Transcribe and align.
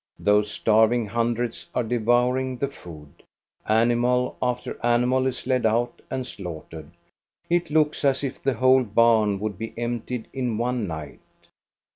Those 0.17 0.49
starving 0.49 1.05
hundreds 1.05 1.69
are 1.75 1.83
devouring 1.83 2.57
the 2.57 2.69
food. 2.69 3.21
Animal 3.67 4.35
after 4.41 4.83
animal 4.83 5.27
is 5.27 5.45
led 5.45 5.63
out 5.63 6.01
and 6.09 6.25
slaughtered. 6.25 6.89
It 7.51 7.69
looks 7.69 8.03
as 8.03 8.23
if 8.23 8.41
the 8.41 8.55
whole 8.55 8.83
barn 8.83 9.39
would 9.39 9.59
be 9.59 9.77
emptied 9.77 10.27
in 10.33 10.57
one 10.57 10.87
night. 10.87 11.19